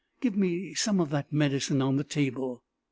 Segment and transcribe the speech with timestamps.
[0.19, 2.63] Give me some of that medicine on the table."